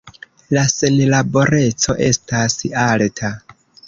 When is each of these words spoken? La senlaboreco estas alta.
La 0.57 0.61
senlaboreco 0.69 1.97
estas 2.05 2.57
alta. 2.85 3.31